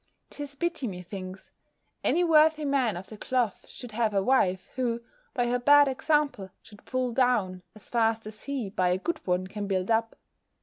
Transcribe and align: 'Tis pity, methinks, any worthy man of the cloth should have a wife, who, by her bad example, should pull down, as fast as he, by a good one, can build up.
'Tis 0.31 0.55
pity, 0.55 0.87
methinks, 0.87 1.51
any 2.03 2.23
worthy 2.23 2.65
man 2.65 2.97
of 2.97 3.05
the 3.05 3.17
cloth 3.19 3.67
should 3.69 3.91
have 3.91 4.15
a 4.15 4.23
wife, 4.23 4.67
who, 4.75 4.99
by 5.35 5.45
her 5.45 5.59
bad 5.59 5.87
example, 5.87 6.49
should 6.63 6.83
pull 6.85 7.11
down, 7.11 7.61
as 7.75 7.87
fast 7.87 8.25
as 8.25 8.45
he, 8.45 8.67
by 8.71 8.89
a 8.89 8.97
good 8.97 9.19
one, 9.27 9.45
can 9.45 9.67
build 9.67 9.91
up. 9.91 10.15